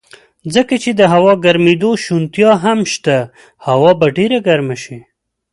[0.53, 3.17] ځکه چې د هوا ګرمېدو شونتیا هم شته،
[3.67, 4.97] هوا به ډېره ګرمه شي.